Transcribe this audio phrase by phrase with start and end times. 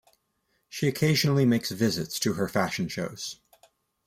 [0.67, 3.39] She occasionally makes visits to her fashion shows.